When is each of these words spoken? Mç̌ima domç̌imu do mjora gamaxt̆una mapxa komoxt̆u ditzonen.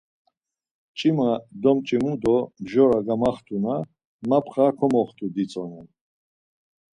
Mç̌ima 0.91 1.29
domç̌imu 1.61 2.13
do 2.23 2.35
mjora 2.61 2.99
gamaxt̆una 3.07 3.75
mapxa 4.29 4.65
komoxt̆u 4.77 5.25
ditzonen. 5.35 5.87